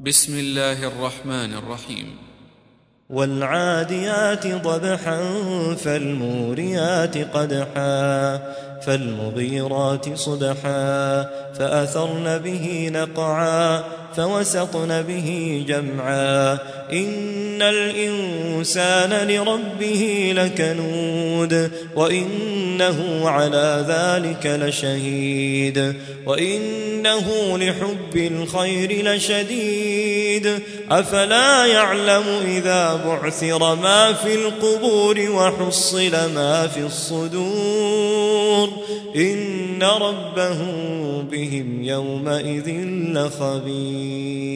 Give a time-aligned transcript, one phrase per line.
[0.00, 2.16] بسم الله الرحمن الرحيم.
[3.10, 5.20] والعاديات ضبحا
[5.84, 8.38] فالموريات قدحا
[8.86, 11.22] فالمغيرات صبحا
[11.58, 13.84] فأثرن به نقعا
[14.16, 16.58] فوسطن به جمعا.
[16.92, 21.70] إن الإنسان لربه لكنود
[22.78, 25.94] وإنه على ذلك لشهيد
[26.26, 30.58] وإنه لحب الخير لشديد
[30.90, 38.70] أفلا يعلم إذا بعثر ما في القبور وحصل ما في الصدور
[39.16, 40.58] إن ربه
[41.22, 42.70] بهم يومئذ
[43.14, 44.48] لخبير